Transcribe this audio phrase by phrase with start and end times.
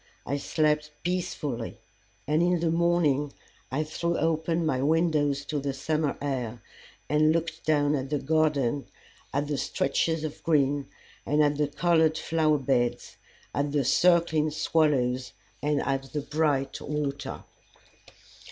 [0.25, 1.77] I slept peacefully,
[2.25, 3.33] and in the morning
[3.71, 6.63] I threw open my windows to the summer air
[7.07, 8.87] and looked down at the garden,
[9.31, 10.87] at the stretches of green
[11.23, 13.17] and at the colored flower beds,
[13.53, 17.43] at the circling swallows and at the bright water.